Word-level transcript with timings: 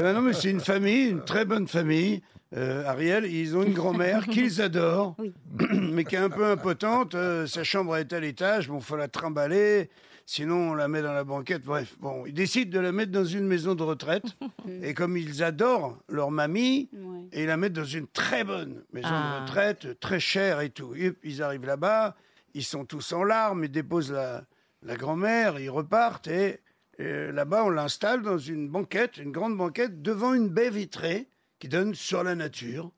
ben 0.00 0.12
non, 0.14 0.22
mais 0.22 0.32
c'est 0.32 0.50
une 0.50 0.60
famille, 0.60 1.08
une 1.08 1.24
très 1.24 1.44
bonne 1.44 1.66
famille. 1.68 2.22
Euh, 2.56 2.84
Ariel, 2.86 3.26
ils 3.26 3.56
ont 3.56 3.62
une 3.62 3.74
grand-mère 3.74 4.26
qu'ils 4.30 4.62
adorent, 4.62 5.16
mais 5.70 6.04
qui 6.04 6.14
est 6.14 6.18
un 6.18 6.30
peu 6.30 6.46
impotente. 6.46 7.14
Euh, 7.14 7.46
sa 7.46 7.64
chambre 7.64 7.96
est 7.96 8.12
à 8.12 8.20
l'étage, 8.20 8.68
bon, 8.68 8.80
faut 8.80 8.96
la 8.96 9.08
trimballer. 9.08 9.90
Sinon, 10.24 10.72
on 10.72 10.74
la 10.74 10.88
met 10.88 11.00
dans 11.00 11.14
la 11.14 11.24
banquette. 11.24 11.62
Bref, 11.64 11.96
bon, 12.00 12.24
ils 12.26 12.34
décident 12.34 12.70
de 12.70 12.80
la 12.82 12.92
mettre 12.92 13.12
dans 13.12 13.24
une 13.24 13.46
maison 13.46 13.74
de 13.74 13.82
retraite. 13.82 14.24
et 14.82 14.92
comme 14.92 15.16
ils 15.16 15.42
adorent 15.42 15.98
leur 16.08 16.30
mamie, 16.30 16.90
et 17.32 17.42
ils 17.42 17.46
la 17.46 17.56
mettent 17.56 17.72
dans 17.72 17.84
une 17.84 18.06
très 18.06 18.44
bonne 18.44 18.82
maison 18.92 19.08
Ah. 19.10 19.38
de 19.40 19.42
retraite, 19.46 20.00
très 20.00 20.20
chère 20.20 20.60
et 20.60 20.68
tout. 20.70 20.94
Et 20.94 21.14
ils 21.24 21.42
arrivent 21.42 21.64
là-bas, 21.66 22.14
ils 22.54 22.64
sont 22.64 22.84
tous 22.84 23.12
en 23.14 23.24
larmes, 23.24 23.64
ils 23.64 23.70
déposent 23.70 24.12
la, 24.12 24.44
la 24.82 24.96
grand-mère, 24.96 25.58
ils 25.58 25.70
repartent 25.70 26.28
et 26.28 26.60
là-bas, 26.98 27.64
on 27.64 27.70
l'installe 27.70 28.22
dans 28.22 28.38
une 28.38 28.68
banquette, 28.68 29.18
une 29.18 29.32
grande 29.32 29.56
banquette, 29.56 30.02
devant 30.02 30.34
une 30.34 30.48
baie 30.48 30.70
vitrée 30.70 31.28
qui 31.58 31.68
donne 31.68 31.94
sur 31.94 32.24
la 32.24 32.34
nature. 32.34 32.90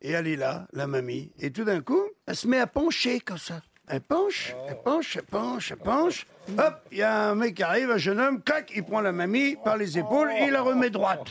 Et 0.00 0.10
elle 0.10 0.28
est 0.28 0.36
là, 0.36 0.68
la 0.72 0.86
mamie. 0.86 1.32
Et 1.40 1.50
tout 1.50 1.64
d'un 1.64 1.80
coup, 1.80 2.02
elle 2.26 2.36
se 2.36 2.46
met 2.46 2.60
à 2.60 2.68
pencher 2.68 3.20
comme 3.20 3.38
ça. 3.38 3.62
Elle 3.90 4.02
penche, 4.02 4.54
elle 4.68 4.76
penche, 4.82 5.16
elle 5.16 5.24
penche, 5.24 5.72
elle 5.72 5.78
penche. 5.78 6.26
Hop, 6.58 6.74
il 6.92 6.98
y 6.98 7.02
a 7.02 7.30
un 7.30 7.34
mec 7.34 7.54
qui 7.54 7.62
arrive, 7.62 7.90
un 7.90 7.96
jeune 7.96 8.20
homme, 8.20 8.42
clac, 8.42 8.70
il 8.74 8.84
prend 8.84 9.00
la 9.00 9.12
mamie 9.12 9.56
par 9.64 9.78
les 9.78 9.98
épaules 9.98 10.30
et 10.30 10.44
il 10.44 10.52
la 10.52 10.60
remet 10.60 10.90
droite. 10.90 11.26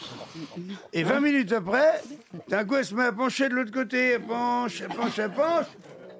Et 0.92 1.04
20 1.04 1.20
minutes 1.20 1.54
après, 1.54 2.02
d'un 2.50 2.66
coup, 2.66 2.76
elle 2.76 2.86
se 2.86 2.96
met 2.96 3.06
à 3.06 3.12
pencher 3.12 3.48
de 3.48 3.54
l'autre 3.54 3.72
côté. 3.72 4.14
Elle 4.14 4.22
penche, 4.22 4.82
elle 4.82 4.90
penche, 4.90 5.20
elle 5.20 5.32
penche. 5.32 5.68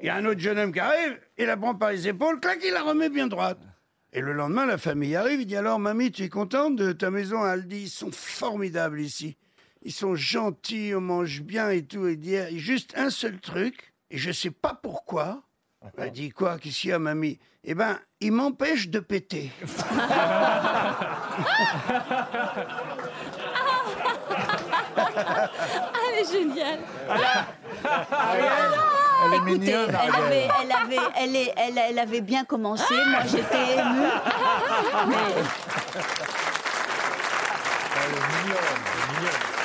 Il 0.02 0.06
y 0.06 0.10
a 0.10 0.16
un 0.16 0.26
autre 0.26 0.40
jeune 0.40 0.60
homme 0.60 0.72
qui 0.72 0.80
arrive, 0.80 1.20
il 1.40 1.48
la 1.48 1.58
prend 1.58 1.74
par 1.74 1.90
les 1.90 2.08
épaules, 2.08 2.40
clac, 2.40 2.60
il 2.64 2.72
la 2.72 2.84
remet 2.84 3.10
bien 3.10 3.26
droite. 3.26 3.60
Et 4.14 4.22
le 4.22 4.34
lendemain, 4.34 4.66
la 4.66 4.78
famille 4.78 5.16
arrive, 5.16 5.42
il 5.42 5.46
dit 5.46 5.56
alors, 5.56 5.80
mamie, 5.80 6.12
tu 6.12 6.24
es 6.24 6.30
contente 6.30 6.76
de 6.76 6.92
ta 6.92 7.12
maison 7.12 7.46
Elle 7.46 7.68
dit, 7.68 7.84
ils 7.84 7.90
sont 7.90 8.12
formidables 8.12 9.02
ici. 9.02 9.38
Ils 9.84 9.92
sont 9.92 10.16
gentils, 10.16 10.94
on 10.96 11.02
mange 11.02 11.42
bien 11.42 11.70
et 11.70 11.84
tout. 11.84 12.08
Il 12.08 12.18
dit, 12.18 12.30
il 12.30 12.34
y 12.34 12.38
a 12.38 12.50
juste 12.58 12.94
un 12.98 13.10
seul 13.10 13.40
truc, 13.40 13.94
et 14.10 14.18
je 14.18 14.32
sais 14.32 14.52
pas 14.52 14.74
pourquoi. 14.82 15.44
Elle 15.98 16.12
dit, 16.12 16.30
quoi, 16.30 16.58
qu'est-ce 16.58 16.82
qu'il 16.82 16.90
y 16.90 16.94
a, 16.94 17.00
mamie? 17.00 17.40
Eh 17.64 17.76
ben, 17.76 18.00
ils 18.20 18.32
m'empêchent 18.32 18.90
de 18.90 19.00
péter. 19.00 19.52
Ah, 25.00 25.50
elle 26.12 26.26
est 26.26 26.32
géniale. 26.32 26.80
Elle 29.26 29.34
est 29.34 29.38
Écoutez, 29.38 29.52
mignonne, 29.60 29.90
elle 29.90 29.96
Ariel. 29.96 30.16
avait, 30.16 30.48
elle, 30.62 30.72
avait, 30.72 31.12
elle, 31.20 31.36
est- 31.36 31.54
elle, 31.58 31.78
elle 31.90 32.00
avait 32.00 32.22
bien 32.22 32.46
commencé. 32.46 32.94
Moi, 33.08 33.20
j'étais 33.26 33.74
émue. 33.74 34.08
Mais 35.08 35.16
Elle 37.96 38.12
est 38.14 38.28
mignonne, 38.44 38.58
elle 38.86 39.16
est 39.16 39.20
mignonne. 39.20 39.57